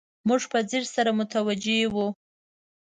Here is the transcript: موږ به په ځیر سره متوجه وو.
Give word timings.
موږ 0.27 0.41
به 0.45 0.49
په 0.51 0.59
ځیر 0.69 0.83
سره 0.95 1.11
متوجه 1.19 1.77
وو. 1.93 2.07